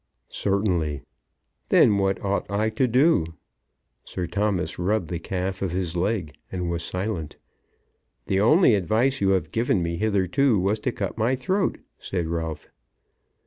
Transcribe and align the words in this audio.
"Certainly." 0.29 1.03
"Then 1.69 1.99
what 1.99 2.25
ought 2.25 2.49
I 2.49 2.71
to 2.71 2.87
do?" 2.87 3.23
Sir 4.03 4.25
Thomas 4.25 4.79
rubbed 4.79 5.09
the 5.09 5.19
calf 5.19 5.61
of 5.61 5.69
his 5.73 5.95
leg 5.95 6.33
and 6.51 6.71
was 6.71 6.81
silent. 6.81 7.35
"The 8.25 8.39
only 8.39 8.73
advice 8.73 9.21
you 9.21 9.29
have 9.37 9.51
given 9.51 9.83
me 9.83 9.97
hitherto 9.97 10.57
was 10.59 10.79
to 10.79 10.91
cut 10.91 11.19
my 11.19 11.35
throat," 11.35 11.77
said 11.99 12.25
Ralph. 12.25 12.67